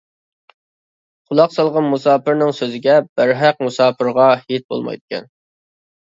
[1.33, 5.31] قۇلاق سالغىن مۇساپىرنىڭ سۆزىگە، بەرھەق مۇساپىرغا ھېيت بولمايدىكەن.